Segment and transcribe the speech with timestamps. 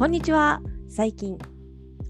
[0.00, 0.62] こんにちは。
[0.88, 1.36] 最近、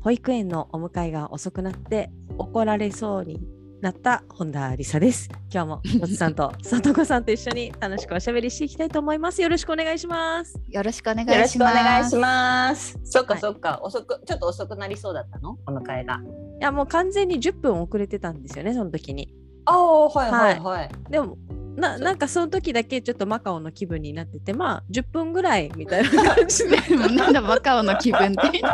[0.01, 3.41] 保育園のお迎えが遅くなって怒られそうに
[3.81, 5.29] なった本田理沙です。
[5.53, 9.43] 今日もおつさんと 里子さんと一緒に楽しくおしゃべりしていきたいと思います。
[9.43, 10.57] よろしくお願いします。
[10.69, 11.75] よろしくお願よろしくおいします。
[11.75, 13.01] 願いします。
[13.03, 15.59] そっかはいそっか、遅くちょっと遅くなりそうだったの？
[15.67, 16.21] お迎えが。
[16.61, 19.35] いや、もう完全に10分遅れてたんですよね、その時に。
[19.65, 20.91] ああはいはいはい。
[21.11, 21.37] でも、
[21.77, 28.61] ななんかその時だけちょっとマカオの気分になってて、まあ10分ぐらいみたいな感じで、なんだマカオの気分って。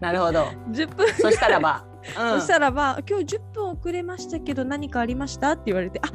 [0.00, 0.46] なるほど。
[0.70, 1.84] 10分、そしたらば、
[2.18, 6.08] うん、そしたらば、今日10分遅れましたけど何かありましたって言われて、あ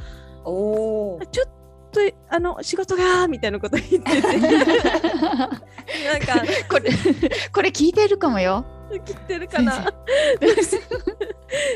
[0.45, 1.19] おお。
[1.31, 1.53] ちょっと
[2.29, 4.65] あの仕事がみたいなこと言ってて なんか
[6.67, 6.89] これ
[7.53, 8.65] これ聞いてるかもよ。
[8.99, 9.73] 切ってるかな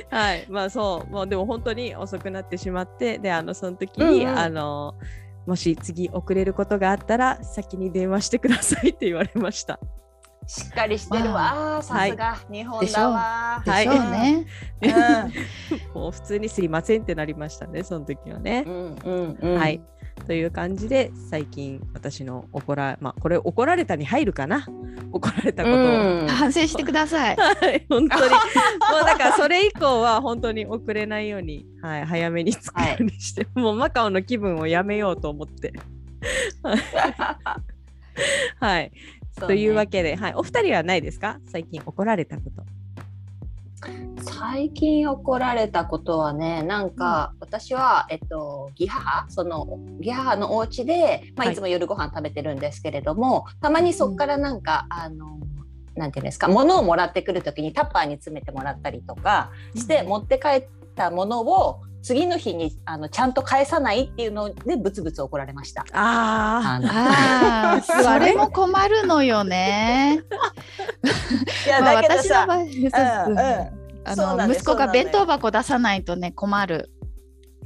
[0.10, 4.96] はいまあそうもうでも本当に遅くなってしまってであのその時に、うんうんあの
[5.46, 9.80] もし次遅れることがあったら先に電話してくださいって言われました。
[10.46, 11.80] しっかりしてるわ。
[11.82, 13.64] さすが日本だわ。
[13.66, 14.46] でしょうね。
[15.96, 18.70] もう普通にすいませんってなりましたねその時はねう。
[18.70, 19.58] んうんうん。
[19.58, 19.82] はい。
[20.26, 24.66] という感じで最近私の怒らまあこれ怒られたに入るかな？
[25.12, 25.80] 怒られたことを、
[26.22, 26.28] うん。
[26.28, 27.36] 反省してください。
[27.40, 28.32] はい、本当に。
[28.32, 28.38] も
[29.02, 35.72] うだからそれ以降は本当に遅れないように、はい、早めに着くようにして、もうマカオの気分をやめようと思って。
[38.60, 38.92] はい。
[39.40, 39.92] そというわけ。
[40.00, 41.40] けで、はい、お二人はないですか？
[41.46, 42.64] 最近怒られたこと。
[44.22, 51.54] 最近怒られたことはねなんか、私は、えっと、義母その義母のお家で、まあ、はい。
[51.54, 55.40] いつも夜ご飯食べてるんですけれども、たまにそこからなんか、あの
[55.96, 65.86] なんていうんですか物をもらってくる時にタッパーに詰めてもらったりとかして、持って帰ったものを次の日にあのちゃんと返さないっていうのでブツブツ怒られました。
[65.92, 70.22] ああのああ、それも困るのよね。
[71.66, 73.72] いやまあだけどさ、私の場合、
[74.06, 76.90] あの息子が弁当箱出さないとね困る。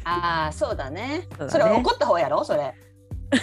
[0.06, 2.44] ああそうだねそれ怒った方やろ？
[2.44, 2.73] それ。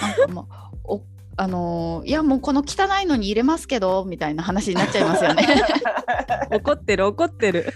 [0.01, 0.49] なんかも
[0.85, 1.03] うお
[1.37, 5.47] あのーいやもうこの汚いのに入れますけどみたいな話になっちゃいますよね。
[6.27, 7.73] あ、 怒ってる怒ってる。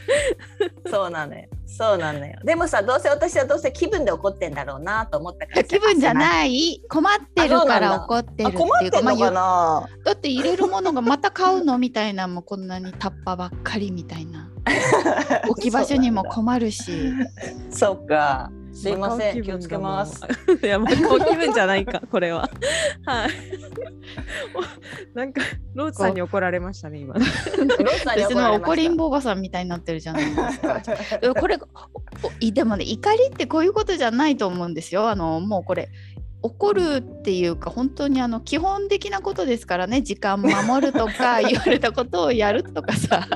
[0.91, 1.47] そうなのよ。
[1.77, 2.35] そうなのよ。
[2.45, 5.65] でもさ、どうせ私はどうせ気分で怒ってんだろうなと思ったからさ。
[5.65, 6.15] 気分じゃい。
[6.15, 9.89] ない困ってるから怒ってるあ、っていうかまあ。
[10.05, 14.51] だって入れるものがまた買うのみたいなもうこんなにタッパばっかりみたいな
[15.49, 16.93] 置き場所にも困るし
[17.71, 18.51] そうか。
[18.73, 20.23] すいません、気をつけます。
[20.63, 22.49] いや、マカオ気分じゃないか、これは。
[23.05, 23.31] はい。
[25.15, 25.43] なんか、
[25.75, 27.15] ローズさんに怒られましたね、今。
[27.15, 29.03] ロスさん怒りんぼ。
[29.03, 30.81] ぼおばさんみたいになってるじゃないですか。
[31.41, 31.59] これ
[32.53, 35.09] でもね怒りってこういうことじゃないと思うんですよ。
[35.09, 35.89] あのもうこれ
[36.43, 43.27] 怒るっていうか本当にあの基本的なことですからね時間守るとか 言われたことをやるとかさ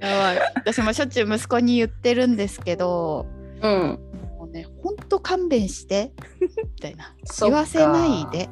[0.00, 0.38] やばい。
[0.54, 3.26] 私もしょっちゅう息子に言ってるんですけど
[3.62, 3.98] うん。
[4.48, 6.48] ね本当勘弁して み
[6.80, 8.48] たいな言わせないで。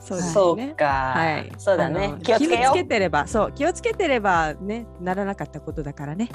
[0.00, 0.74] そうね。
[0.76, 1.12] か。
[1.14, 1.52] はい。
[1.56, 1.88] そうだ。
[1.88, 6.30] ね気をつけてれば、そう、気をつけてればね、ならなかったことだからね。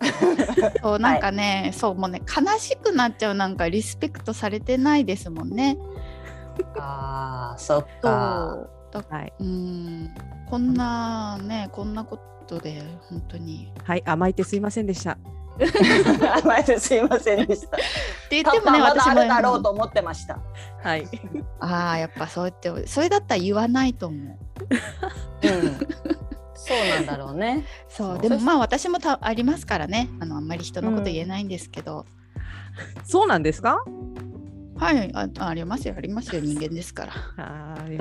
[0.82, 5.78] そうなんかね、そうもうね悲しくなっちゃうなんかリスペクトされてないですもんね。
[6.58, 6.64] う。
[6.78, 8.52] ああ、そっそか。
[8.54, 9.32] うだはい。
[9.40, 10.14] うん
[10.48, 13.72] こんなねこんなことで本当に。
[13.84, 15.18] はい、甘えてすいませんでした。
[16.44, 17.76] 前ですいませんでした。
[17.76, 17.80] っ
[18.28, 20.38] て言ってもね私もだあるだろうと思ってました。
[20.82, 21.06] はい。
[21.60, 24.38] ああやっぱそうやってそれだったら言わないと思う。
[25.46, 25.78] うん。
[26.54, 27.64] そうなんだろうね。
[27.88, 32.06] そうでもまあ私もたありますからねあのあんまり人のこと言えないんですけど、
[33.04, 33.84] そうなんですか？
[34.76, 37.12] はいあありますよありますよ人間ですから。
[37.38, 37.98] あーい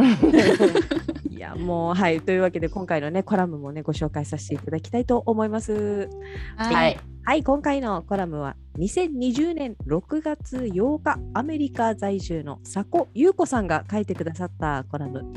[1.46, 6.10] やもうはいというわけで今回のねコラムもねご紹介させていただきたいと思います。
[6.58, 7.00] はい。
[7.24, 15.34] はい今回のコラムは2020年6月8日アメリカ在住の佐古優子さんが書いてくださったコラム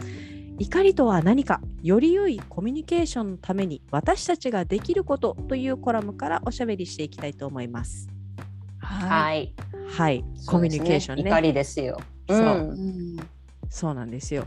[0.58, 8.08] 怒りとは何かより良いコミュニケーションのために私たちができることというコラムからおしゃべりしていきたいと思います。
[8.81, 9.55] ははい。
[9.88, 11.31] はい、コミュニケーションね。
[11.31, 11.99] 怒りですよ。
[12.28, 12.43] そうう
[12.75, 13.16] ん
[13.70, 14.44] そうなんですよ。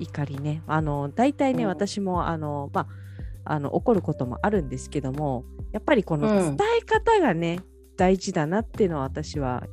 [0.00, 0.62] 怒りね。
[0.66, 1.68] あの大体ね、うん。
[1.68, 2.82] 私もあのま
[3.44, 6.56] ああの怒ることもあるんですけども、やっぱりこのうん。
[6.56, 7.60] 伝え方がね、
[7.96, 9.64] 大事だなっていうのは私は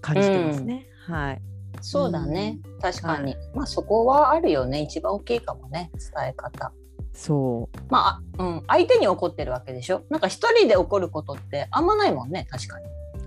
[0.00, 0.86] 感じてますね。
[1.06, 1.42] はい。
[1.80, 4.82] そうだね、確かに、まあそこはあるよね。
[4.82, 5.90] 一番大きいかもね。
[5.94, 6.72] 伝え方。
[7.12, 7.78] そう。
[7.90, 10.02] まあ、あうん、相手に怒ってるわけでしょ。
[10.10, 12.46] なんか一人で怒ることってあんまないもんね。
[12.50, 12.86] 確かに、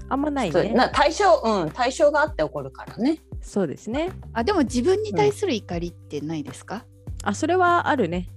[0.10, 0.72] あんまないね。
[0.74, 3.20] な対象うん対象があって怒るからね。
[3.42, 4.12] そうですね。
[4.34, 6.86] あでも自分に対する怒りってないですか、
[7.24, 8.30] あ、それはあるね。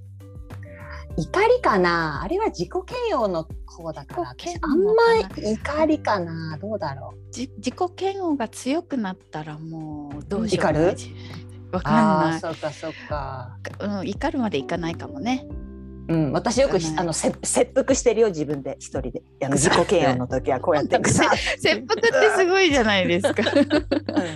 [1.17, 2.23] 怒りかな？
[2.23, 2.69] あれは自己
[3.09, 4.35] 嫌悪の方だから。
[4.63, 4.93] あんま
[5.37, 6.57] 怒りかな？
[6.59, 10.73] どうだろじ自己嫌悪が強くなったらもうどうしよう。
[10.73, 10.97] も怒る？
[11.73, 12.41] わうかんない。
[12.41, 13.57] そうかそうか。
[13.81, 15.47] うん、怒るまでいかないかもね。
[16.11, 19.23] うん、私よくあのせ切腹してるよ自分で一人で。
[19.45, 20.99] あの自己嫌悪の時はこうやって。
[21.07, 23.45] 切腹ってすごいじゃないですか。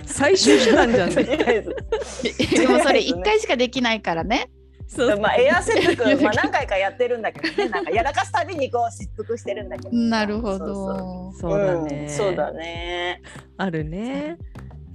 [0.05, 1.25] 最終手段じゃんね。
[1.25, 4.49] でもそれ一回しかできないからね。
[4.87, 7.67] そうまあエア切腹、まあ、何回かやってるんだけどね。
[7.69, 9.97] なんかやらかすたびにこう切腹してるんだけど。
[9.97, 11.33] なるほそうど。
[11.33, 11.39] そう。
[11.41, 12.05] そうだね。
[12.05, 12.09] ん。
[12.09, 13.21] そうだね。
[13.57, 14.37] あるね。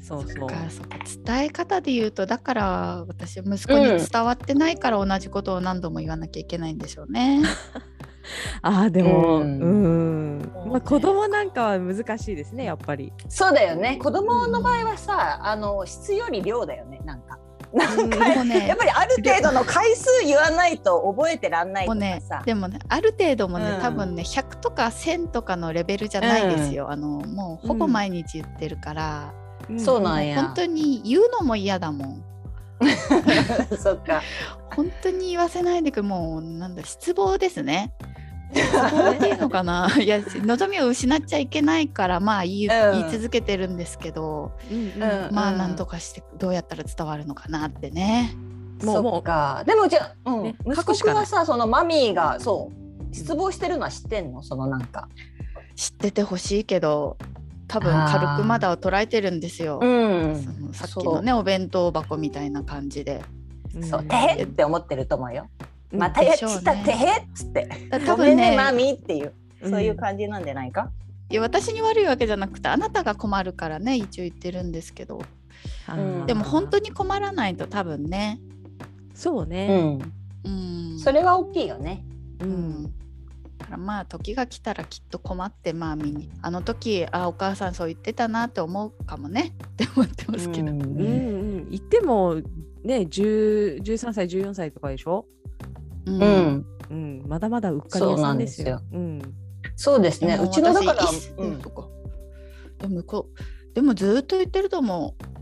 [0.00, 0.48] そうそう。
[0.48, 0.82] かそ
[1.24, 7.42] 伝え方で言うとだから私息子に伝わってないから同じことを何度も言わなきゃいけないんでしょうね。
[8.62, 10.38] ああでも、ううん。
[10.38, 13.12] んまあ、子供なんかは難しいですねやっぱり。
[13.28, 13.98] そうだよね。
[14.02, 17.38] 子供の場合はさあの質より量だよねなんか。
[17.72, 23.80] なんかね やっぱりある程度の回数言わないと覚えてらんないとかねさ、でもねある程度もね、うん。
[23.80, 29.32] 多分ね100とか1000とかのレベルじゃないですよ、あのもうほぼ毎日言ってるから、
[29.78, 30.42] そうなんや。
[30.42, 32.24] 本当に言うのも嫌だもん。
[33.78, 34.22] そっか。
[34.74, 37.92] 本当に言わせないでくもうなんだ失望ですね。
[38.54, 39.90] 失望っていうのかな。
[40.00, 43.00] いや望みを失っちゃいけないからまあ言い,、うん。
[43.00, 45.26] 言い続けてるんですけど、うんうん。
[45.26, 48.34] うんまあなんとかしてどうやったら伝わるのかなってね。
[48.80, 49.62] そもうもっか。
[49.66, 50.42] でもじゃあ、うん。
[50.44, 52.70] ね息子はさそのマミーがそ
[53.10, 54.42] う失望してるのは知ってんの？
[54.42, 55.08] そのなんか。
[55.76, 57.16] 知っててほしいけど
[57.70, 59.76] 多分軽くまだ捉えてるんですよ。
[59.78, 60.42] ん。
[60.42, 63.22] そのさっきのねお弁当箱みたいな感じで。
[63.76, 65.48] うそうてへって思ってると思うよ、
[65.92, 66.00] うん。
[66.00, 66.56] またやっでしょうね。
[66.56, 67.68] ちったてへっつって。
[68.04, 68.56] 多分ね。
[68.56, 69.32] マミーっていう。
[69.62, 69.70] うん。
[69.70, 70.90] そういう感じなんじゃないか、
[71.30, 75.22] いや私に悪いわけじゃなくてあなたが困るからね一応言ってるんですけど。
[76.26, 78.40] でも本当に困らないと多分ね。
[79.14, 79.68] うそうね。
[79.68, 80.12] ん、
[80.44, 82.02] うん、それは大きいよね
[82.40, 82.94] ううん
[83.70, 86.30] からまあ時が来たらきっと困ってまあ見に。
[86.42, 89.54] あの時あお母さんそう言ってたなって思うかもね。
[89.64, 91.70] って思ってますけど、うんうんうん。
[91.70, 92.34] 言っても
[92.82, 95.26] ね10 13歳14歳とかでしょ？
[96.06, 96.20] うん。
[96.20, 96.66] うん。
[96.90, 97.24] うん。
[97.26, 98.82] まだまだうっかり屋さんですよ。
[98.92, 99.22] うん
[99.76, 100.38] そうですね。
[100.42, 101.06] うちのだから
[101.38, 101.58] うん。
[101.58, 105.39] でもこうでもずっと言ってると思う。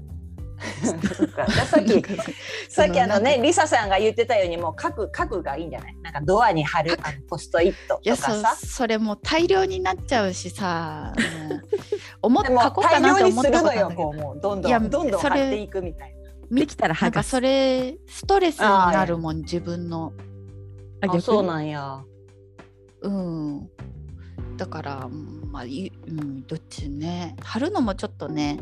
[1.66, 2.02] さっき
[2.68, 5.96] さっきあのそねリサさんが言ってたようにもう書く書くがいいんじゃない？
[6.02, 11.60] なんかドアに貼るあのポストイットいやそとかさそれもう大量になっちゃうしさもう
[12.22, 14.24] 思っ書こうか大量になと思っするのよたことだけど。
[14.24, 16.14] もうどんどんどんどんそれ貼っていくみたい
[16.50, 20.12] できたらなんかそれれストレスになるもん自分の。
[21.00, 22.02] なあそうなんや。
[23.02, 23.68] うん。
[24.56, 27.36] だからうんまあいうんどっちね。
[27.42, 28.58] 貼るのもちょっとね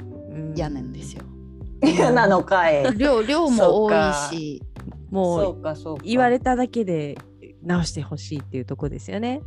[0.57, 1.23] 嫌なんですよ。
[1.23, 1.36] 嫌
[1.80, 2.83] なのかい。
[2.97, 3.95] 量量も多い
[4.30, 4.62] し
[5.11, 6.02] もそううかそうか。
[6.04, 7.18] 言われただけで
[7.62, 9.42] 直してほしいっていうとこですよね。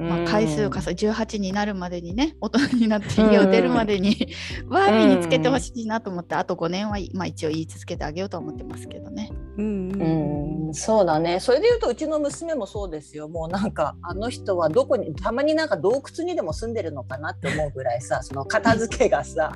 [0.00, 4.28] まあ、回数か重ね18になるまでにね大人になって家を出るまでに
[4.66, 9.30] は身につけてほしいなと思ってあと5年は、まあ、一応言い続けてあげようとは思ってますけどね。
[9.58, 9.90] うん。
[9.90, 11.40] うんそうだね。
[11.40, 13.28] それで言うとうちの娘もそうですよ。
[13.28, 19.52] もうなんかあの人はどこにたまになんか洞窟にでも住んでるのかなって思うぐらいさその片付けがさ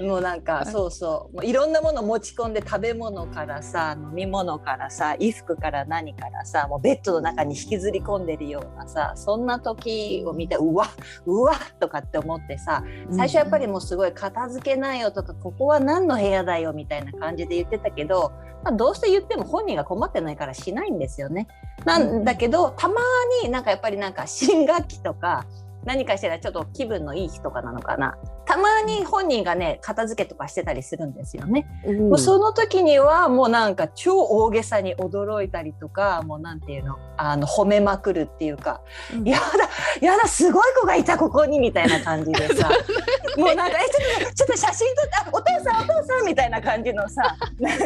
[0.00, 1.36] もうなんかそうそう。
[1.36, 10.86] もういろんなもの持ち込んで食べ物からさ飲み物からさ衣服から何からさもうベッドの中に引きずり込んでるようなさそんな時を見てうわ
[11.26, 18.32] うわとかって思ってさ最初やっぱりもうすごい片付けないよとかここは何の部屋だよみたいな感じで言ってたけど、
[18.64, 21.48] まあ、どうせ言っても本人が困ってないからしないんですよね。
[21.84, 22.94] なんだけどたま
[23.42, 25.46] になんかやっぱりなんか新学期とか
[25.84, 31.66] 何かしてたらちょっと気分のいい日とかなのかなたまに本人がね片付けとかしてたりするんですよね。
[31.86, 38.80] うんもうその時にはもうなんか超大げさに驚いたりとかもうなんていうのあの褒めまくるっていうか
[39.12, 42.70] 「うんやだやだすごい子がいたここに」みたいな感じでさ
[43.36, 47.36] もうなんか「えちょっとちょっと写真撮ってあお父さんお父さん」みたいな感じのさ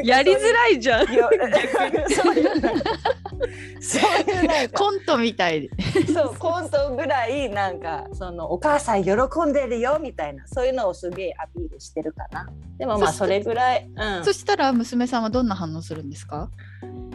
[0.04, 1.06] やりづらいじゃん。
[1.10, 2.52] そういう
[3.80, 5.70] そういうコントみたいで。
[6.12, 7.81] そうコントぐらいなんか
[8.12, 9.12] そのお母さん喜
[9.46, 12.46] んでるよみたいなそういうのをすげえアピールしてるかな。
[12.78, 16.50] でもまあそれぐらい、うん、そしたら娘さんはどんな反応するんですか？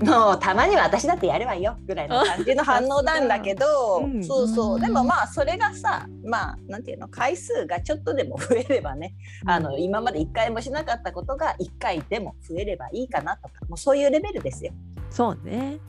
[0.02, 4.24] もうたまには私だってやるわよぐらいの感じの反応なんだけど、うん。
[4.24, 4.76] そうそう。
[4.76, 4.82] う、ん。
[4.82, 14.72] でもまあそれがさまあなんていうの回数がちょっとでも増えればね、あの今まで1回もしなかったことが1回でも増えればいいかなとかもうそういうレベルですよ。
[15.10, 15.80] そうね。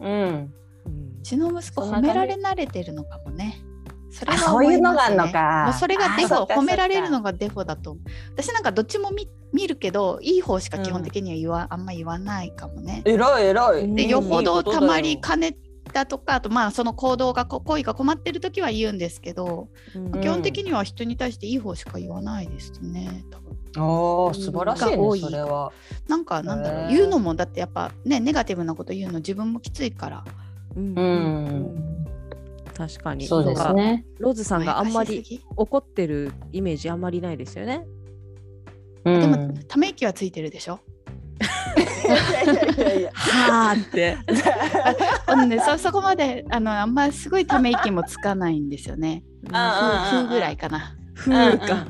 [0.00, 1.16] うん、うん。
[1.20, 3.60] うちの息子褒められ慣れてるのかもね。
[4.16, 8.02] それあはそういうのがあるのかもうそれがデフォ褒められるのがデフォだと思う。
[8.32, 13.02] 私なんかどっちも見見るけどいい方しか基本的には言わ、あんま言わないかもね。
[13.04, 13.86] えらいえらい。
[13.94, 15.56] ででよほどたまりかね
[15.92, 23.22] たとかあとまあその行動がこ恋が困ってる時は言うんですけど、うん基本的には人に対していい方しか言わないですね。
[23.30, 25.72] 多分だよおー素晴らしいねが多いそれは。
[26.08, 30.24] なんかなんだろう言うのもだってやっぱねネガティブなこと言うの自分もきついから。
[30.74, 32.05] うんうん
[32.76, 33.26] 確かに。
[33.26, 34.04] そうですね。
[34.18, 37.86] ローズさんがあんまり怒ってるイメージあんまりないですよね。
[39.04, 40.80] うんでもため息はついてるでしょ？
[43.12, 44.18] はーって。
[45.26, 49.22] あのね、そそこまであのあんまりすごいため息もつかないんですよね。
[49.52, 50.96] あふふぐらいかな。
[51.14, 51.86] ふか。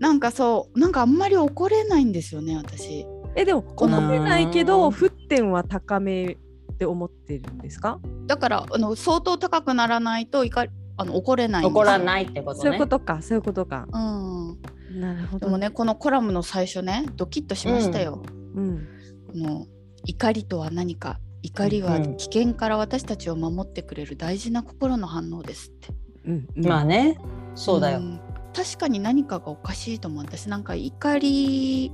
[0.00, 3.06] なんかそうなんかあんまり怒れないんですよね私。
[3.36, 6.36] えでも怒のれないけどうん沸点は高め
[6.74, 8.00] って思ってるんですか？
[8.26, 12.62] だからあの相当高くならないと怒りあの怒れない怒らないってことね。
[12.62, 13.86] そういうことかそういうことか。
[13.92, 14.60] うん。
[15.00, 15.46] なるほど。
[15.46, 18.22] でもねこのコラムの最初ねドキッとしましたよ。
[18.54, 18.86] うん。
[19.32, 19.66] この
[20.04, 25.88] 怒りとは何か怒りはうん危険から私たちを守ってくれる大事な心の反応ですって。
[26.26, 26.66] うんうん。
[26.66, 27.18] まあね。
[27.54, 28.00] そうだよ。
[28.00, 28.20] ん
[28.54, 31.90] 確かに何かがおかしいと思う私なんか怒り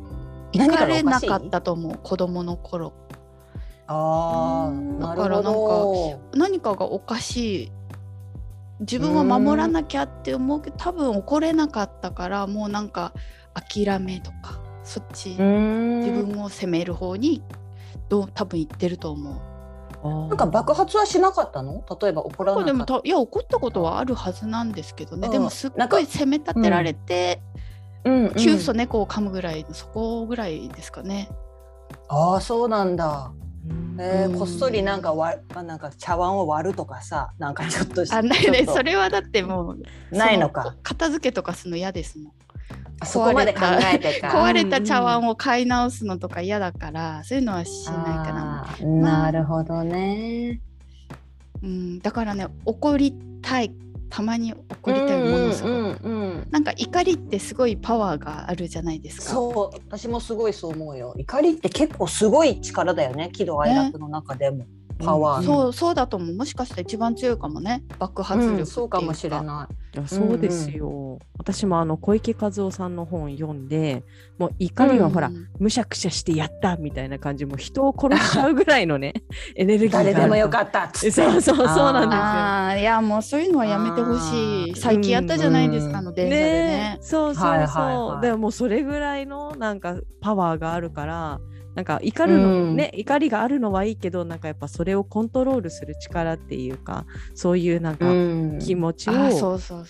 [0.54, 2.92] 何怒れなかったと思う子供の頃
[3.92, 6.38] あだからるほど。
[6.38, 7.72] 何かがおかしい
[8.80, 13.12] 自分は守らなきゃって思うけど多分怒れなかったからもうなんか
[13.54, 17.42] 諦めとかそっち自分を責める方に
[18.08, 19.34] どう多分行ってると思う。
[20.02, 21.84] ななんか爆発はしなかったの？
[22.00, 22.86] 例えば怒らなかった。
[22.86, 27.42] たいや怒ったことはあるはずなんですけどね、うんでもすっなんかごい責め立てられて、
[28.04, 31.28] うんうん急須猫を噛むぐらいのそこぐらいですかね。
[32.08, 33.30] ああ、そうなんだ。
[33.98, 40.74] えうんー、こっそりなんかわあなんか茶碗を割るとかさ、なんかちょっとしあないちょっとないそれはだってもうそないのか。
[40.82, 42.32] 片付けとかするの嫌ですもん。
[43.00, 43.60] あそこまで考
[43.92, 44.28] えてか。
[44.32, 48.62] 壊れた茶碗を買い直すのとか嫌だからそういうのはしないかな。
[48.62, 50.60] あーなるほどね。
[51.62, 53.70] うん、だからね怒りたい
[54.10, 56.48] たまに怒りたいものすごく、うんうんうん。
[56.50, 59.22] なんか怒りってすごいパワーがあるじゃないですか。
[59.34, 59.76] そう。
[59.88, 61.14] 私もすごいそう思うよ。
[61.16, 63.30] 怒りって結構すごい力だよね。
[63.32, 64.66] 喜怒哀楽の中でも、
[65.04, 65.46] パワー。
[65.46, 66.36] の、そうそうだと思う。
[66.36, 67.82] もしかしたら一番強いかもね。
[67.98, 69.74] 爆発力うんそうかもしれない。
[69.96, 74.04] やそうですよ、私もあの小池和夫さんの本読んで
[74.38, 75.48] もう怒りはほら、うん。
[75.58, 79.14] むしゃくしゃしてやったみたいな感じもう人を殺しちゃうぐらいのね
[79.56, 79.98] エネルギーが。
[79.98, 82.82] ある誰でもよっかったっそうそうそうなんですよ。
[82.82, 84.76] いやもうそういうのはやめてほしい。
[84.76, 86.46] 最近やったじゃないですか、あの電車でね。
[86.46, 88.22] ねそうそうそう、はいはいはい。
[88.22, 91.40] でももうそれぐらいのなんかパワーがあるから
[91.74, 92.76] なんか怒るの、うん。
[92.76, 98.58] ね怒りがあるのはいいけどなんかやっぱそれをコントロールする力っていうかそういうなんかうん。
[98.60, 99.12] 気持ちを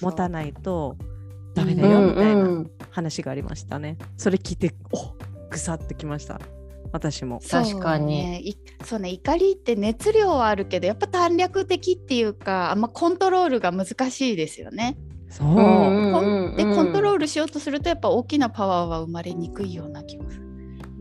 [0.01, 0.97] 持たないと
[1.55, 2.71] ダメだうんよみたいなうん。
[2.91, 3.97] 話がありましたね。
[4.17, 5.15] それ聞いてお
[5.51, 6.41] ぐさってきました。
[6.93, 7.41] 私も。
[7.49, 8.21] 確かに。
[8.23, 8.41] そうね。
[8.41, 9.11] いそうね。
[9.11, 14.97] 怒りって熱量はあるけどやっぱ短絡的っていうかあんまコントロールが難しいですよね。
[15.29, 20.50] そう、うんうんコうんンでコントロールしようとするとやっぱ大きなパワーは生まれにくいような気がする。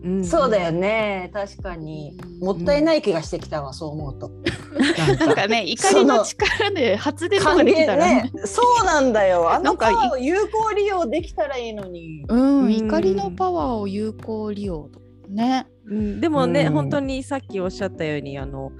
[0.03, 0.25] うん。
[0.25, 1.29] そうだよね。
[1.33, 2.17] 確かに。
[2.39, 2.45] うん。
[2.45, 4.31] もったいない気がしてきたわそう思うと。
[5.19, 8.05] なんかね 怒りの力で発電とかできたら。
[8.05, 8.31] ね。
[8.33, 9.51] ねそうなんだよ。
[9.51, 12.25] あ のなんかいパワーを有効利用できたらいいのに。
[12.27, 15.67] うん、うん怒りのパワーを有効利用とかね。
[15.85, 16.73] うん、でもね、うん。
[16.73, 18.71] 本当にさっきおっしゃったようにあの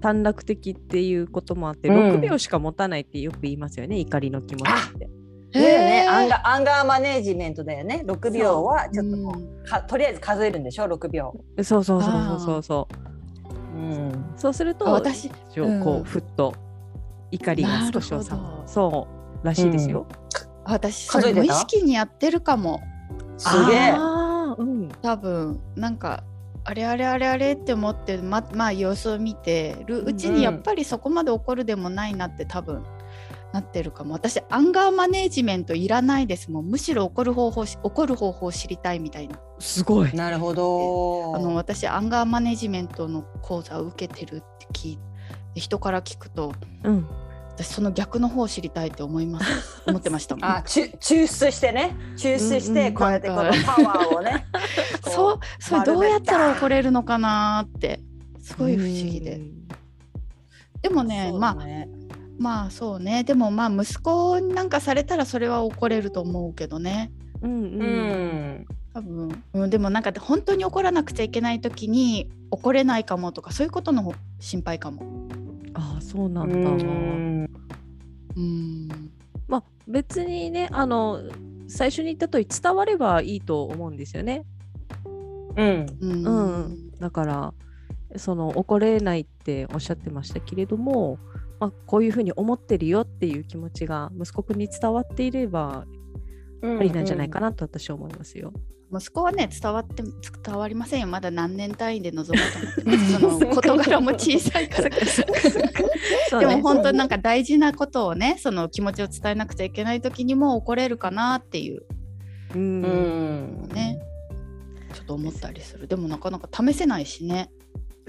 [0.00, 1.96] 短絡的っていうこともあって、うん。
[1.96, 5.08] 6秒しか持たないってよく言いますよね怒りの気持ちって。
[5.52, 6.06] だよね。
[6.08, 8.02] アンガアンガーマネージメントだよね。
[8.06, 9.64] 6秒はちょっとこうう。
[9.68, 11.34] かとりあえず数えるんでしょ？6秒。
[11.62, 12.88] そうそうそうそうそうそ
[13.74, 13.78] う。
[13.78, 14.24] うん。
[14.36, 16.04] そうするとあ私う、うん。
[16.04, 16.54] ふっと
[17.30, 18.26] 怒りが少し収まる
[18.66, 19.08] そ
[19.42, 20.06] うらしいですよ。
[20.64, 21.42] 私そ数えてた？
[21.42, 22.80] れ無意識にやってるかも。
[23.38, 23.90] すげえ。
[24.58, 24.88] うん。
[25.02, 26.24] 多分なんか
[26.64, 32.84] あれあれあれあれって思ってままあ様子を見てるうちうんにやっぱりそこまで怒るでもないなって多分
[33.52, 34.14] なってるかも。
[34.14, 36.50] 私アンガーマネージメントいらないです。
[36.50, 39.38] もんむしろ怒る方法し怒る方法を知りたいみたいな。
[39.58, 40.12] すごい。
[40.14, 41.36] なるほど。
[41.36, 46.52] あの私アンガーマネジメントの講座を受けてるって聞いて人から聞くと
[46.84, 47.06] うん。
[47.60, 49.82] 私その逆の方を知りたいって思います。
[49.86, 50.36] 思ってました。
[50.36, 54.46] も んあ、ちゅ抽出してね、抽出してこうやってこのパワーをね。
[55.02, 58.00] こ そうそれどうやったら怒るれるのかなって。
[58.40, 59.40] すごい不思議で。
[60.80, 61.32] でもね。
[61.32, 61.64] まあ
[62.40, 67.82] まあそうねでもまあ息子になんかされたらそれは怒れると思うけどねうんううん
[68.62, 68.66] ん。
[68.94, 75.28] 多分、うん、でもなんか本当に怒らなくちゃいけない時に怒れないかもとかそういうことの方心配かも。
[75.74, 76.70] ああそうなうんだ。
[76.70, 77.50] ん。
[78.36, 78.88] うん
[79.46, 81.20] まあ別にねあの
[81.68, 84.44] 最初に言った通り伝わればいいと思うんですよね。
[85.56, 85.86] うん。
[86.00, 87.54] うんうん、だから
[88.16, 91.18] その怒れないっておっしゃってましたけれども、
[91.60, 95.84] まあ、こういうふうに思ってるよっていう気持ちが息子くんに伝わっていれば
[96.62, 98.52] ありなんじゃないかなと私は思いますよ。
[98.92, 101.06] 息子はね伝わって伝わりませんよ。
[101.06, 103.06] まだ何年単位で臨もうと思って
[103.38, 104.90] その事柄も小さいから。
[106.40, 111.84] でねも本当になんか大事なことをねその気持ちを伝えなくちゃいけない時にも怒れるかなっていう。
[112.54, 113.68] うんうん。
[113.72, 114.00] ね。
[114.92, 115.86] ちょっと思ったりする。
[115.86, 117.50] でもなかなか試せないしね、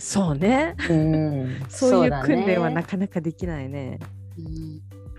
[0.02, 1.64] そうねうん。
[1.70, 4.00] そういう訓練はなかなかできないね。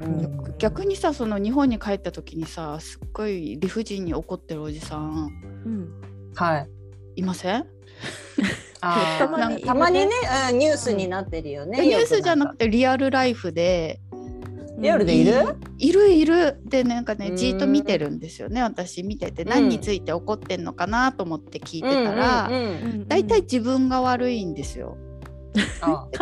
[0.00, 5.28] うん、うん逆にさその日本に帰った時にさすっごい理不尽に怒ってるおじさん
[5.64, 5.88] うん、
[6.34, 6.68] はい。
[7.16, 7.64] いません？
[8.80, 9.28] た
[9.74, 10.10] まにね
[10.54, 11.80] ニュースになってるよね。
[11.80, 12.64] ニュースじゃなくて。
[12.64, 14.00] てリアルライフで
[14.82, 15.56] リアルでいる？
[15.78, 16.60] いるいる。
[16.64, 17.36] でなんかねうん。
[17.36, 19.44] じーっと見てるんですよね私見てて。
[19.44, 22.64] 何について怒ってんのかなと思って聞いてたら、うんうんう
[23.04, 24.96] ん大体自分が悪いんですよ。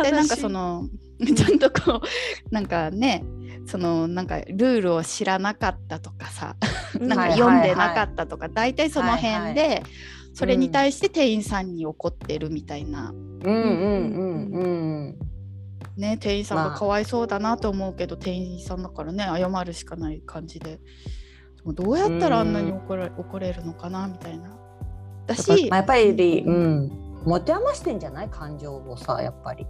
[0.03, 0.87] でなんかその
[1.35, 3.23] ちゃんとこうなんかね
[3.65, 6.55] そのなんかルールを知らなかったとかさ
[6.99, 9.83] なんかはい読んでなかったとか、大体その辺で、はい
[10.33, 14.65] それに対して店員さんに怒ってるみたいな、うんうんうんう
[15.09, 15.15] ん。
[15.97, 16.69] ね店員さんまあ。
[16.69, 20.77] がかわいそうだなと思うけど、店員さんだからね謝るしかない感じで。
[20.77, 20.79] で
[21.63, 24.57] もどうやったらあんなに怒れ,、怒れるのかなみたいな。
[25.27, 28.29] だしまあ、やっぱり、うん、持て余してんじゃない？
[28.29, 29.67] 感情をさやっぱり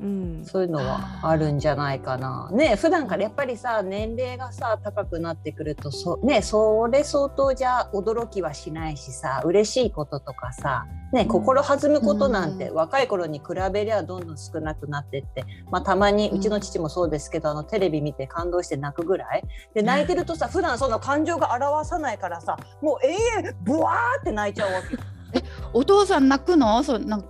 [0.00, 0.44] うん。
[0.44, 2.50] そういうのはあるんじゃないかな。
[2.52, 19.42] ね普段からやっぱりさ年齢がさ高くなってくるとそ,、ね、それ相当じゃ驚きはしないしさ嬉しいこととかさ、ね、心弾むことなんて、う若い頃に比べりゃどんどん少なくなってって、まあ、たまにうちの父もそうですけど、あのテレビ見て感動して泣くぐらい。
[19.74, 23.10] で泣いてるとさ普段そんな感情が表さないからさもう永
[23.48, 25.00] 遠ブワーって泣いちゃうわけよ。
[25.72, 26.82] お父さん泣くの？
[26.82, 27.28] そうなんか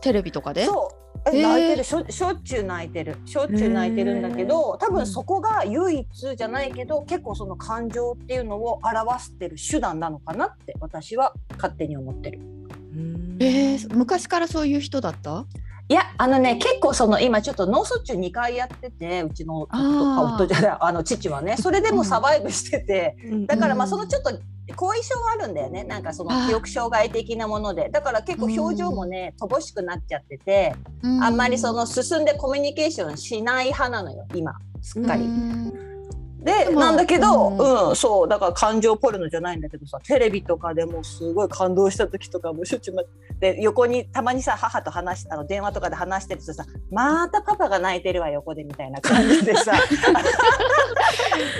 [0.00, 0.64] テレビとかで？
[0.64, 1.84] そうえ泣いてる。
[1.84, 3.16] しょしょっちゅう泣いてる。
[3.24, 12.38] しょっちゅう泣いてるんだけど多分そこが唯一じゃないけど結構その感情っていうのを表してる手段なのかなって私は勝手に思ってる。
[12.38, 13.36] うん。
[13.40, 15.46] えー昔からそういう人だった？
[15.88, 21.56] いやあのね結構その今ちょっと脳卒中2回やっててうちの夫じゃないあの父はね。
[21.56, 23.46] それでもサバイブしてて、うん。
[23.46, 23.90] だからまあうん。
[23.90, 24.30] そのちょっと
[24.72, 25.84] 後遺症があるんだよね。
[25.84, 27.88] なんかその記憶障害的なもので。
[27.90, 30.74] だから結構表情もね乏しくなっちゃってて。
[31.22, 34.52] あんまりその進んでコミュニケーションしない派なのよ今。
[34.82, 35.22] すっかり。
[35.22, 35.89] うん
[36.42, 38.28] でなんだけど、ううんそう。
[38.28, 49.72] だから感情ポルノじゃないんだけどさテレビとかでもすごい感動した時とかもしょっちゅう待ってで横にたまにさ母と話しあの電話とかで話してるとさまたパパが泣いてるわ横でみたいな感じでさ。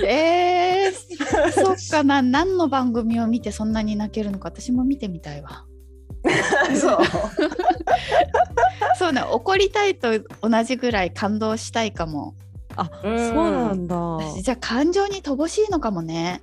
[0.06, 5.64] えー、そっかな何の番組を見てそんなに泣けるのか私も見てみたいわ。
[6.74, 6.98] そう。
[8.98, 10.08] そうね怒りたいと
[10.42, 12.34] 同じぐらい感動したいかも
[12.76, 13.18] あうん。
[13.18, 13.96] そうなんだ。
[13.96, 16.42] 私じゃあ感情に乏しいのかもね。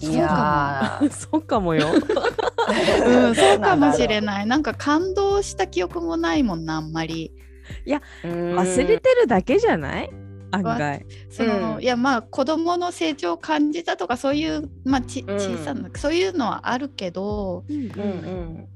[0.00, 1.10] いやー。
[1.12, 1.88] そうかもよ。
[3.06, 4.46] うんそうかもしれいない。
[4.46, 7.32] なんか感動した記憶もないもんなあんまり。
[8.24, 10.10] 忘れてるだけじゃない？
[10.52, 11.06] 案外。
[11.28, 11.82] その、うん。
[11.82, 15.38] いやまあ子供の成長を感じたとかそういう、まあ、ちうん。
[15.38, 18.68] 小さな、そういうのはあるけどうんうんうん。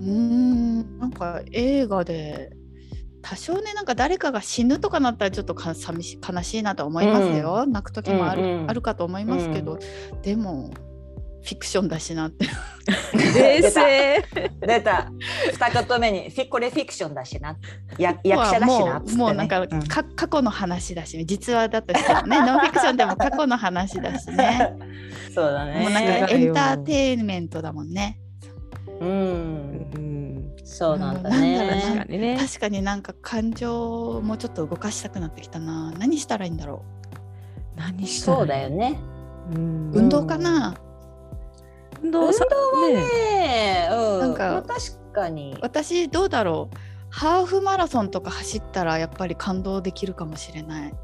[0.00, 2.50] うーんなんか映画で
[3.22, 8.70] 多少ねなんか誰かが死ぬとかなったらちょっとか寂し悲しいなとは思いますよ、泣く時もある,、うんうん。
[8.70, 9.78] あるかと思いますけど、
[10.22, 10.70] でも
[11.44, 12.46] フィクションだしなって。
[13.34, 14.24] 冷静。
[14.60, 15.10] 出た。
[15.52, 17.56] 二言目にフィこれフィクションだしな。
[17.98, 19.68] や役者だしなっつって、ね、もうもうなんか,、うん。
[19.68, 24.72] か過去の話だし実話だとしてもね ノンフィクションでも過去の話だしね。
[25.34, 25.80] そうだね。
[25.80, 28.18] もうなんねかエンターテインメントだもんね。
[29.00, 30.01] うんうん
[30.72, 31.40] そうなんだうん。
[31.40, 31.82] ね。
[31.84, 32.38] 確かにね。
[32.40, 35.92] 確かになんか感情もちょっと動かしたくなってきたな。
[35.98, 36.82] 何したらいいんだろ
[37.76, 38.98] 何したらそうだよね。
[39.50, 40.74] 運動かな、
[42.02, 42.46] 運動さ
[42.88, 45.58] ねねえ、うん、なんかまあ確かに。
[45.60, 46.76] 私どうだろう？
[47.10, 50.94] ハーフマラソンとか走ったらやっぱり感動できるかもしれない。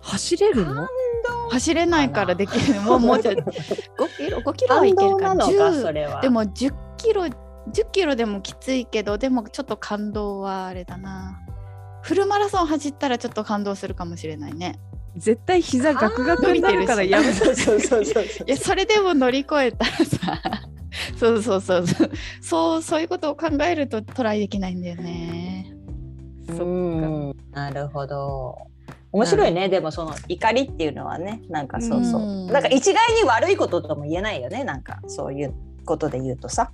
[0.00, 0.88] 走れるの？
[1.50, 2.80] 走れないからできる。
[2.80, 3.52] もうもうちょっと5
[4.16, 5.34] キロ5キロはいけるかな。
[5.34, 6.20] のかそ10れは。
[6.22, 7.26] でも10キロ
[7.72, 11.40] 10キロでもきついけどでもちょっと感動はあれだな。
[12.02, 14.78] フルマラソン走ったらちょっと感動するかもしれないね。
[15.16, 20.42] 絶対膝ガクガクになるからやめそうそうそうそういやそれでも乗り越えたらさ。
[21.18, 22.10] そうそうそうそう。
[22.40, 25.74] そうそういうことを考えるとトライできないんだよね。
[26.46, 26.64] そっか。
[26.64, 28.56] うんなるほど。
[29.10, 29.68] 面白いね。
[29.68, 31.42] でもその怒りっていうのはね。
[31.48, 32.22] なんかそうそう。
[32.22, 32.46] うん。
[32.46, 34.64] なんか一概に悪いこととも言えないよね。
[34.64, 35.54] なんかそういう
[35.84, 36.70] ことで言うとさ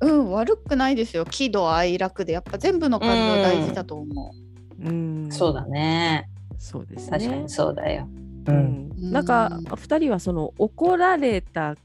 [0.00, 1.24] うん悪くないですよ。
[1.24, 4.34] 喜怒哀楽でやっぱ全部の感情大事だと思
[4.78, 4.88] う。
[4.90, 5.28] ん。
[5.30, 6.28] そうだね。
[6.58, 7.18] そうですね。
[7.18, 8.08] 確かにそうだよ。
[8.46, 8.58] ううん。
[8.58, 9.10] んうん。
[9.12, 11.76] なんか2人はその怒られた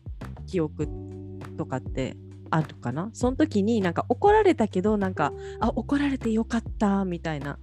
[0.47, 0.87] 記憶
[1.57, 2.15] とかって
[2.49, 3.09] あるかな？
[3.13, 7.57] その時になんか怒られたけどなんかあ怒られてよかったみたいな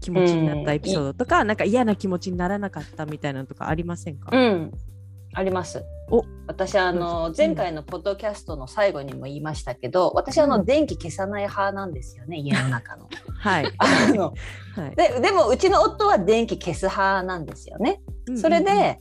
[0.00, 4.72] 気持ちになったエピソードとか、なんか嫌な気持ちにならなかったみたいなのとかありませんか、うん
[5.34, 5.84] あります。
[6.10, 13.08] お私あのぞ前回のポッドキャストの最後にも言いましたけど私あうんの電気消さない派なんですよね家の中の。
[13.40, 14.34] はい、あの
[14.74, 14.96] はい。
[14.96, 18.00] ででもうちの夫は電気消す派なんですよね。
[18.36, 19.00] それで、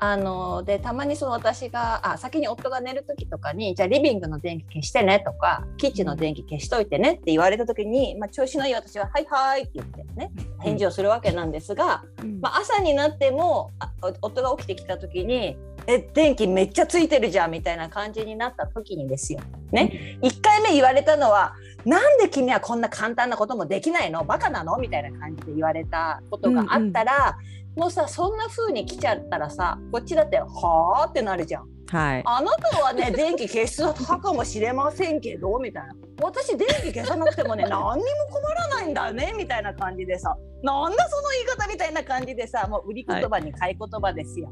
[0.00, 10.30] あのでたまにその私があ先に夫が寝る時とかにじゃあリビングの電気消してねとかキッチンの電気消しといてねって言われた時に、まあ、調子のいい私は「はいはい」って言ってね
[10.60, 12.40] 返事をするわけなんですが、うん。
[12.40, 13.90] まあ、朝になってもあ
[14.22, 15.56] 夫が起きてきた時に
[15.88, 19.40] 「え電気めっちゃついてるじゃん」みたいな感じになった時にですよ。
[19.72, 24.24] ね、1回目言われたのは「なんで君はこんな簡単なこともできないの？
[24.24, 27.36] バカなの?」みたいな感じで言われたことがあったら、
[27.78, 31.68] もうさそんな風に来ちゃったらさこっちだって「はあ?」ってなるじゃん。
[31.90, 44.50] はいあなたはね 電気消す派かもしれませんけどみたいな私電気消さなくてもね何にも困らないんだねみたいな感じでさなんだその言い方みたいな感じでさもう売り言葉に買い言葉ですよ。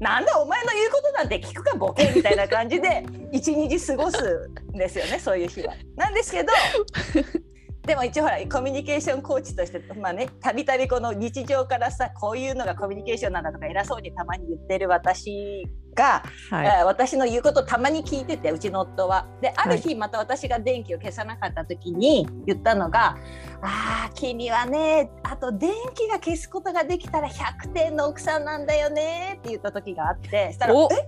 [0.00, 5.74] なんだお前の言うことなんて聞くかボケみたいな感じで一日過ごすんですよねそういう日は。
[5.96, 6.52] なんですけど
[7.86, 16.66] でも一応ほらコミュニケーションコーチとしてまあねたびたびこの日常からさこういうのがコミュニケーションなんだとか偉そうにたまに言ってる私がはい。
[16.66, 19.26] えー私の言うことたまに聞いててうちの夫は。
[19.40, 23.16] である日また私が電気を消さなかった時に言ったのが
[23.62, 31.06] 「あー君はねあと電気が消すことができたら100点の奥さんなんだよね」って言った時があってしたら「おえ？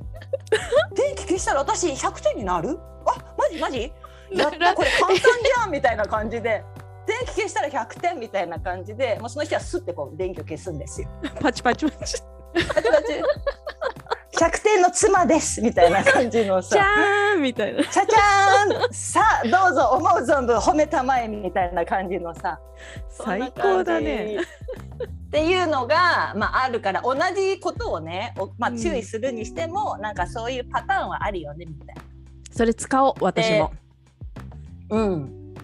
[0.95, 3.61] 電気消したら私100点になるあマジ？
[3.61, 3.93] マジ？
[4.33, 6.65] やったこれ簡単じゃん」みたいな感じで。
[7.07, 11.09] 電気消したら100点みたいな感じでもうその人はスッてこう電気を消すんですよ。
[11.41, 12.21] パチパチパチ。
[12.53, 13.23] パチパチ。
[14.39, 17.85] 100点の妻ですみたいな感じのじさゃーんみたいな。
[17.85, 22.59] ちゃちゃーんさあどうぞ思う存分褒めたまえみたいな感じのさ。
[23.09, 24.39] 最高だね。
[24.41, 28.79] っていうのが、まあ、あるから同じことをね、おまあ、うん。
[28.79, 32.03] 注意するにしても、なんかそういうパターンはあるよねみたいな。
[32.51, 33.73] それ使おう私も、
[34.91, 35.03] うん、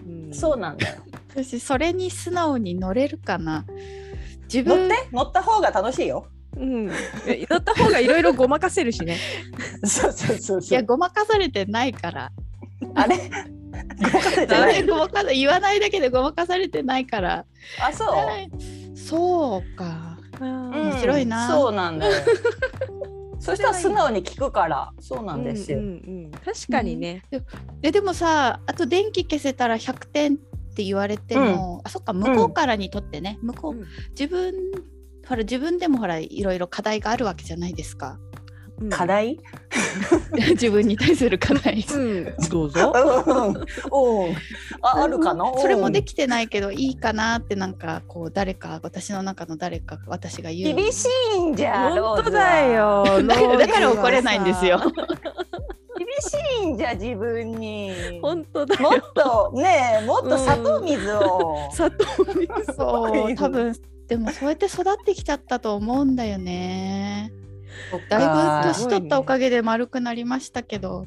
[0.05, 0.95] うんそうなんだよ。
[1.35, 3.65] 私それに素直に乗れるかな
[4.43, 5.07] 自分乗って？
[5.11, 6.27] 乗った方が楽しいよ。
[6.55, 6.91] うん、
[7.25, 9.17] え乗った方がいろいろごまかせるしね。
[9.83, 10.77] そうそうそういそう。
[10.77, 12.31] やごまかされてないから
[12.95, 13.17] あれ？
[13.97, 14.83] ごまかせてダない？
[14.83, 17.45] メごまかさ言わないだけでごまかされてないから
[17.81, 18.97] あそう？
[18.97, 22.13] そうかうん面白いなそうなんだよ。
[23.43, 24.91] そしたら素直に聞くから。
[24.99, 25.79] そうなんですよ。
[25.79, 25.91] うんうん
[26.25, 26.31] うん。
[26.31, 27.23] 確かにね。
[27.81, 30.37] ででもさあと電気消せたら100点っ
[30.75, 34.53] て言われても、あそっか向こうからにとってね、向こう、うん自分
[35.27, 38.17] ほら自分でもほらいろいろ課題があるわけじゃないですか。
[38.19, 38.32] うん
[38.89, 39.39] 課題？
[40.51, 42.93] 自分に対する課題うん、どうぞ。
[42.95, 44.27] うん。
[44.27, 44.35] うん。
[44.81, 45.51] ああるかな？
[45.57, 51.89] それもでききてないけどいいかなってなんかこう誰か私の中の誰か私が言う厳しいんじゃ。
[51.95, 52.59] ロ本当だ。
[52.69, 53.03] よ。
[53.23, 54.79] だから怒れないんですよ。
[55.97, 58.19] 厳しいんじゃ自分に。
[58.21, 59.01] 本当だもっよ。
[59.15, 61.69] とねえもっと砂糖水を。
[61.71, 62.47] 砂糖水。
[62.75, 63.73] そう多分
[64.07, 67.31] でもそうやって育ってきちゃったと思うんだよね
[68.09, 71.05] だいぶ年取ったおかげで丸くなりましたけど、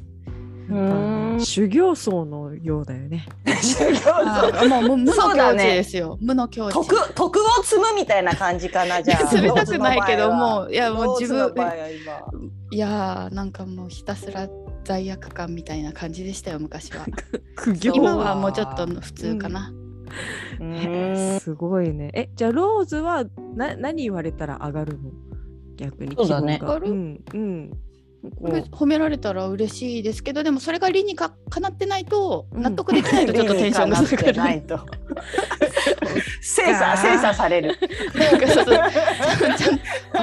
[0.69, 1.37] うん。
[1.39, 3.25] 修行僧のようだよね。
[3.45, 5.75] あーもう無無の境地 そうだね。
[5.75, 6.73] ですよ、無の境地。
[6.73, 9.27] 徳徳を積むみたいな感じかなじゃあ。
[9.27, 11.53] 積みたくないけどもういやもう自分
[12.71, 14.49] いやーなんかもうひたすら
[14.83, 17.05] 罪悪感みたいな感じでしたよ昔は。
[17.55, 17.93] 苦行。
[17.95, 19.71] 今はもうちょっと普通かな、
[20.59, 21.39] うん。
[21.39, 22.11] すごいね。
[22.13, 23.23] え、じゃあローズは
[23.55, 25.11] な何言われたら上がるの？
[25.77, 26.57] 逆にそうだね。
[26.59, 26.73] 気分が。
[26.75, 26.91] 上がる。
[26.91, 27.71] うんうん。
[28.71, 32.63] 褒められたら嬉しいですけどでもそれが理にかかなってないとうん。
[32.63, 34.79] 納得できないとちょっと テンションが下がる、ないと。
[36.41, 37.77] 精査精査される。
[38.15, 38.47] なんか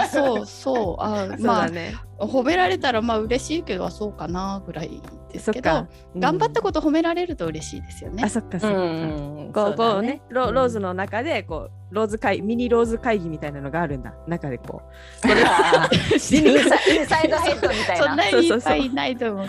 [0.08, 1.94] そうそうそうあそうまあだね。
[2.18, 5.00] 褒められたらまあ嬉しいけどそうかなぐらい
[5.32, 5.86] ですけど。
[6.14, 6.20] うん。
[6.20, 8.22] 頑張ったこと褒められると嬉しいですよね。
[8.24, 8.28] あ、。
[8.28, 8.76] そっかそっか。
[8.76, 10.22] うんこうこうね。
[10.30, 14.12] ロローズのの中でこうローズ会ミニローズ会議みたいなのがあるんだ。
[14.26, 14.82] 中でこ
[15.24, 18.06] インサインサイドヘッドみたいな。
[18.06, 18.60] そんなにいっそうそう。
[18.60, 19.48] そうぱいいないと思う。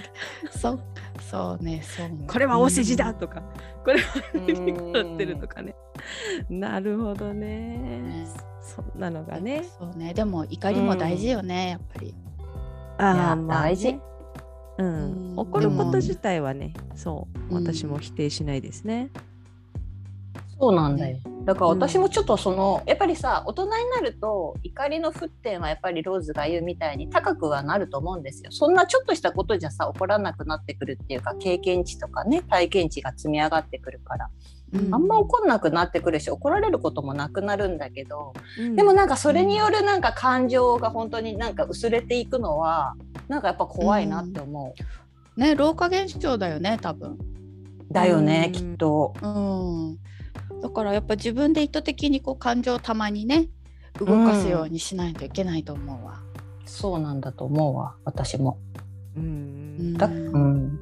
[0.52, 0.80] そう
[1.20, 2.26] そうねそうね。
[2.26, 3.42] うこれはお世辞だとか。
[3.84, 5.76] これはうんなってるとかね。
[6.50, 7.78] なるほどね。
[7.78, 8.28] ね。
[8.62, 9.64] そんなのがね。
[9.80, 10.14] そうね。
[10.14, 12.16] でも怒りも大事よね、やっぱり。
[12.98, 13.48] ああね。
[13.48, 14.00] 大事。
[14.78, 14.86] うん。
[14.86, 15.40] うん。
[15.40, 17.56] 怒ること自体はねそう。
[17.56, 17.64] うん。
[17.64, 19.10] 私も否定しないですね
[20.60, 21.18] そうなんだよ。
[21.44, 28.52] だから私もちょっとその、やっぱりさ大人になると怒りの沸点はやっぱりローズが言うみたいに高くはなると思うんですよ。
[28.52, 34.30] そんなちょっとしたことじゃさ怒らなくなってくるっていうか経験値とかね体験値が積み上がってくるから
[34.74, 42.96] うんあんま怒んなくなってくるし怒られることもなくなるんだけどうんでもなんかそれによるなんか感情が本当になんか薄れていくのは
[43.28, 44.74] なんかやっぱ怖いなって思
[45.38, 45.40] う。
[45.40, 47.18] ね老化現象だよね多分。
[47.92, 49.14] だよねうんきっと。
[49.22, 49.98] うん。
[50.66, 53.50] だからやっぱ自分で意図的にこう感情をたまにね
[54.00, 56.20] 動かすようにしないといけないと思うわ。
[56.66, 58.58] そうなんだと思うわ私も。
[59.16, 59.24] うん。
[59.24, 59.94] うん。
[59.94, 60.80] だうん。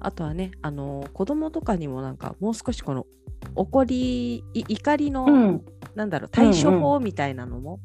[0.00, 3.06] あとはねあの子供とかにもなんかもう少しこの
[3.56, 5.64] 怒りい怒りの、うん。
[5.94, 7.80] なんだろう対処法みたいなのも、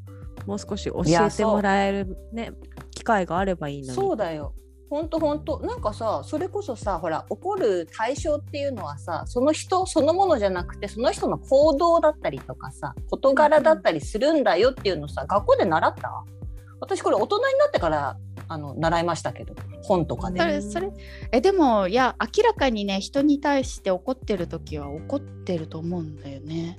[0.45, 2.51] もう少し教えてもらえるね
[2.91, 3.93] 機会があればいいのに。
[3.93, 4.53] そうだよ。
[4.89, 16.23] 本当本当なんかさそれこそさほら怒る対象っていうのはさその人そのものじゃなくてその人の行動だったりとかさ事柄だったりするんだよっていうのさ学校で習った？
[16.79, 20.61] 私これ大人になってからあの習いましたけど本とかで。
[20.61, 20.89] それ
[21.31, 26.77] えでもいや明らかにね人に対して怒ってる時は怒ってると思うんだよね。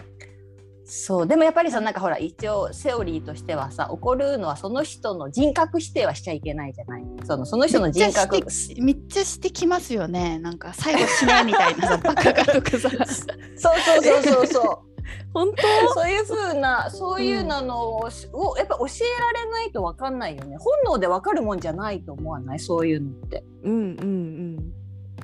[0.91, 7.03] そうでもやっぱりさなんかほら一応セオリーとしてはさ怒るのはその人の人格否定はしちゃいけないじゃない？
[7.25, 10.39] そのその人の人格めっちゃしてめっちゃしてきますよね。
[10.39, 14.79] なんか最後死ねみたいなさ バカがとかさそうそうそうそうそう。
[15.35, 15.49] 本
[15.95, 20.57] そういう風なそういうなのを,、をやっぱ教えられないと分かんないよね。
[20.59, 22.59] 本能で分かるもんじゃないと思わない？
[22.59, 23.45] そういうのって。
[23.63, 24.05] 当うんう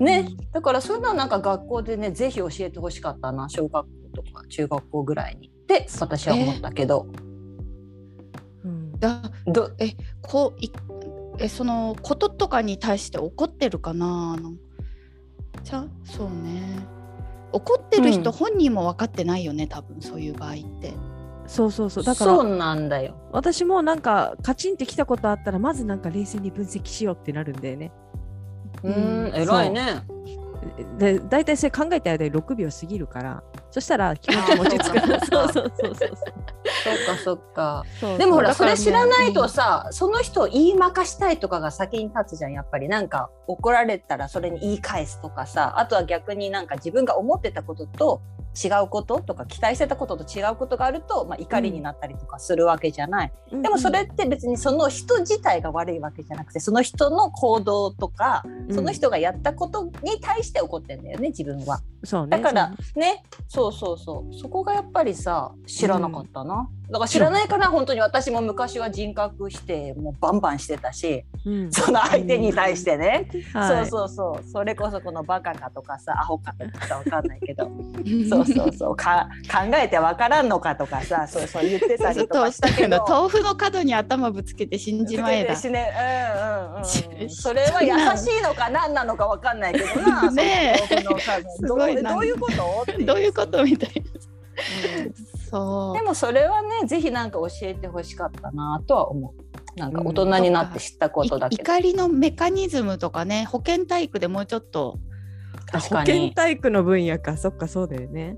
[0.02, 0.04] ん。
[0.04, 3.48] ね、だからそういうのはなんか学校でねぜひ教えてほしかったな。
[3.48, 7.06] 小学校とか中学校ぐらいにって私は思ったけど、
[8.64, 9.00] うんうん。
[9.00, 9.90] だどえ
[10.22, 10.70] こうい
[11.38, 14.36] えそのこととかに対して怒ってるかな？
[15.62, 16.86] じゃそうね。
[17.52, 18.36] 怒ってる人うん。
[18.36, 20.92] 本人も分かってないよね、多分そういう場合って。
[21.46, 22.04] そうそうそう。
[22.04, 23.16] だからそうなんだよ。
[23.32, 27.92] 私もなんかカチンってきたことあったらまずなんか冷静に分析しようってなるんだよね。
[28.82, 29.34] うーん。
[29.34, 30.02] 偉いね。
[30.98, 33.42] で大体それ考えた間に6秒過ぎるから
[33.74, 35.00] そしたら気持ちも落ち着く。
[35.26, 37.84] そうそうそうそうそっかそっか。
[37.98, 42.52] そうでもほらそれ知らないとさ、その人を言いまかしたいとかが先に立つじゃん。
[42.52, 48.20] やっぱりなんか怒られたらそれに言い返すとかさあとは逆になんか自分が思ってたことと
[48.54, 53.62] 違うこととか期待してたことと違うことがあると、まあ、怒りになったりとかするわけじゃない、うん。
[53.62, 61.80] でもそれって別にその人自体が悪いわけじゃなくてその人の行動とかその人がやったことに対して怒ってんだよね自分は。
[62.04, 62.36] そうね。
[62.36, 71.72] だからねそうそうそうそこがやっぱりさ知らなかったな、だから知らないから本当に私も昔は人格否定もバンバンしてたしうん。
[71.72, 73.86] その相手に対してね、はい。
[73.86, 74.50] そうそうそう。
[74.50, 77.70] それこそこのバカかとかさアホかとかさわかんないけど。
[78.28, 78.96] そうそうそう。
[78.96, 83.04] か考えてわからんのかとかさそうそう言ってたりとかしたけど。
[83.08, 85.56] 豆腐の角に頭ぶつけて死んじまえだ。
[85.56, 86.84] 死ねうんうんうん。
[86.84, 91.02] しうん、それは優しいのか何なのかわかんないけどな ねえ。
[91.02, 93.04] どうどういうこと？
[93.04, 93.64] どういうこと？
[93.64, 94.02] みたいな。
[95.58, 95.94] うんそう。
[95.94, 96.02] で。
[96.02, 99.78] もそれはねぜひなんか教えてほしかったなとは思う。
[99.78, 104.98] なんか大人になって知ったことだいけど、怒りのメカニズムとかね保健体育でもうちょっと。
[105.66, 107.36] 確か保健に体育の分野か。
[107.36, 108.36] そっかそうだよね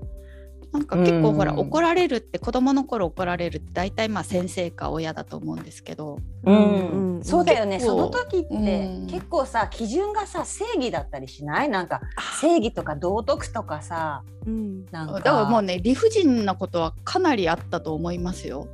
[0.73, 1.59] なんか結構ほらうん。
[1.59, 6.19] 怒られるって子供の頃怒られるって大体まあ先生か親だと思うんですけど。
[6.43, 7.19] うん。
[7.23, 7.79] そうだよね。
[7.79, 9.07] その時ってうん。
[9.07, 11.69] 結構さ基準がさ正義だったりしない？
[11.69, 12.01] なんか
[12.41, 14.85] 正義とか道徳とかさうん。
[14.91, 15.13] なんか。
[15.13, 18.67] だからもうね理不尽なことはかなりあったと思いますよ。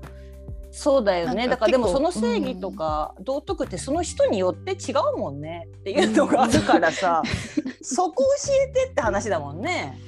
[0.76, 1.48] そうだよね。
[1.48, 7.22] だからでもその正義とか道徳ってその人によって違うもんねっていうのがあるからさ
[7.84, 10.00] そこ教えてって話だもんね。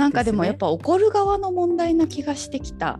[0.00, 2.98] なんかでもやっぱ怒る側の問題な気がしてきた。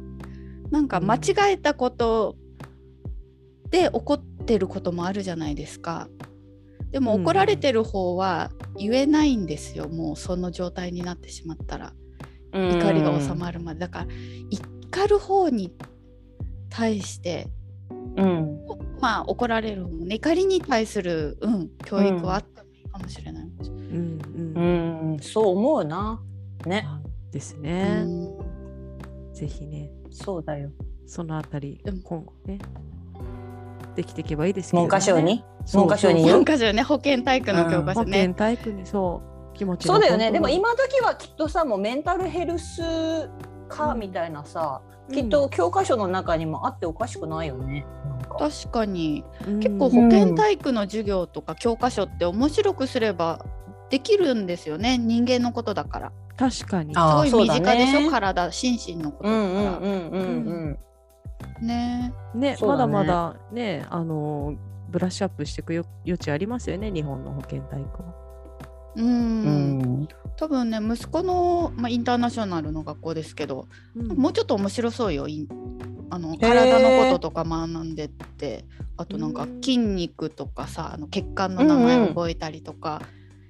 [0.70, 2.36] なんか間違えたこと
[3.70, 6.08] で怒ってることもあるじゃないですか。
[6.90, 7.22] でもうん。
[7.22, 11.94] 怒られてる方は言えないんですよ、もうその状態になってしまったら。
[12.52, 13.80] 怒りが収まるまで。
[13.80, 14.06] だから
[14.50, 15.72] 怒る方に
[16.68, 17.48] 対して
[18.16, 18.58] うん。
[19.00, 20.16] まあ怒られる方もね。
[20.16, 23.44] 怒りに対する、うん、教育はあってもいいかもしれない。
[23.46, 24.18] うん。
[24.54, 25.12] うん。
[25.12, 26.20] うん、そう思うな。
[26.66, 27.00] ね、あ
[27.32, 28.38] ですうね、ん。
[29.32, 29.90] ぜひね。
[30.10, 30.70] そうだよ。
[31.06, 31.98] そのあたりでも。
[32.04, 32.58] 今後ね。
[33.96, 35.44] できていけばいいですけど、ね、文科省に？
[35.72, 36.24] 文科省に？
[36.24, 36.38] 言う。
[36.40, 36.82] 教科書ね。
[36.82, 38.12] 保健体育の教科書保ね。
[38.12, 39.22] 健体育にそ
[39.54, 39.56] う。
[39.56, 40.30] 気持ちのそうだよね。
[40.30, 43.28] でも今時はきっとさ、もうメンタルヘルス
[43.68, 47.84] 科みたいなさ、きっと教科書の中にもあっておかしくないよね。
[48.28, 48.48] か。
[48.50, 49.24] 確かに。
[49.46, 49.60] うん。
[49.60, 53.44] 結構保健体育の授業とか教科書って面白くすれば
[53.90, 54.96] できるんですよね。
[54.98, 56.94] 人間のことだから確かに。
[56.96, 60.78] あすごい身近でしょ、そうだね体心身のことから、うんうんうん
[61.60, 61.66] うん。
[61.66, 62.14] ね。
[62.34, 62.56] ねね。
[62.62, 64.54] まだまだねあの
[64.88, 68.14] ブラッシュアップしていくよ余地ありますよね日本の保健体育は。
[68.96, 70.08] うん、うん。
[70.38, 74.08] 多分ね息子の、まあ、インターナショナルの学校ですけど、うん。
[74.16, 75.46] もうちょっと面白そうよい
[76.08, 76.40] あのー。
[76.40, 78.64] 体のこととか学んでって。
[78.96, 79.60] あとなんかうん。
[79.62, 83.02] 筋肉とかさあの血管の名前覚えたりとか、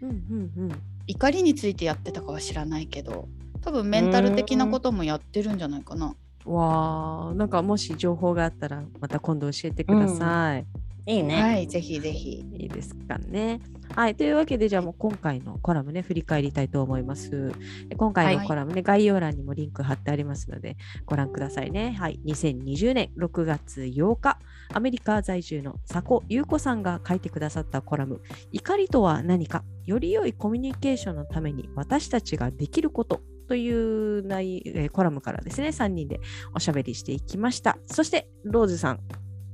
[0.03, 0.17] うんうん
[0.57, 3.29] うん怒りについてやってたかは知らないけど
[3.63, 6.15] 多分メンタル的なこともやってるんじゃないかな。
[6.45, 10.67] わあなんかもし情報があったらまた今度教えてください。
[11.07, 11.43] いいね。
[11.43, 12.45] はいぜひぜひ。
[12.53, 13.61] いいですかね。
[13.95, 14.15] はい。
[14.15, 17.53] というわけで、じゃあもう今回のコラムね、振り返りたいと思います。
[17.89, 20.77] で今回のコラムね、概要欄にもリンク貼ってありますので、
[21.07, 21.97] ご覧くださいね。
[21.99, 22.21] はい。
[22.25, 24.39] 2020年6月8日、
[24.73, 28.21] アメリカ在住の佐古優子さんが書いてくださったコラム、
[28.53, 36.21] 怒りとは何か、より良いコミュニケーションのために私たちができることという内、えーコラムからですね、3人で
[36.55, 37.79] おしゃべりしていきました。
[37.87, 39.01] そして、ローズさん、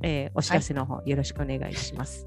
[0.02, 2.26] えーお知らせの方、よろしくお願いします。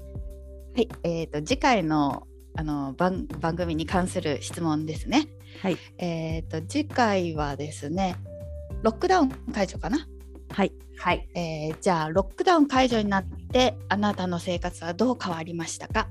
[0.74, 5.28] はい、えー、と次回のあの番番組に関する質問ですね。
[5.62, 5.78] はい。
[5.98, 8.16] えー、と次回はですね
[8.82, 10.08] ロックダウン解除かな、
[10.50, 10.72] はい。
[10.98, 11.28] はい。
[11.36, 16.08] えーじゃあロックダウン解除になってあなたの生活はどう変わりましたか？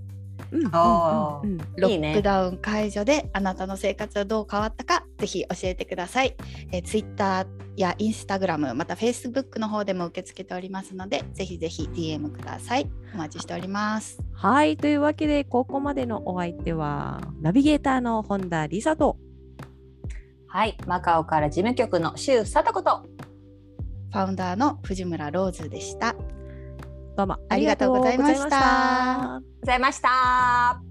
[0.52, 1.42] うんロ
[1.88, 6.36] ックダウン解除であなたの生活はどう変わったかぜひ教えてください、
[6.72, 7.46] えー、Twitter
[7.78, 14.78] や Instagram また Facebook の方でも受け付けておりますのでぜひぜひ DM くださいお待ちしておりますはい。
[14.78, 19.18] というわけで、ここまでのお相手は、ナビゲーターの本田理沙と、
[20.48, 20.78] はい。
[20.88, 23.04] マカオから事務局の周佐子と。
[24.12, 26.16] ファウンダーの藤村ローズでした
[27.20, 30.82] どうもありがとうございましたございました。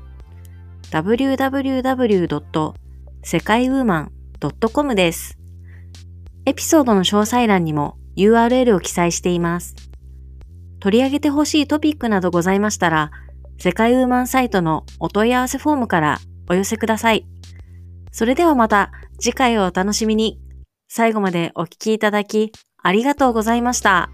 [0.91, 2.75] www.
[3.23, 5.39] 世界ウーマン .com です。
[6.45, 9.75] エピソードの詳細欄にも URL を記載しています。
[10.81, 13.11] 取り上げてほしいトピックなどございましたら、
[13.59, 16.19] 世界ウーマンサイトのお問い合わせフォームから
[16.49, 17.27] お寄せください。
[18.13, 20.41] それではまた次回をお楽しみに。
[20.89, 24.11] 最後までお聴きいただきありがとうございました。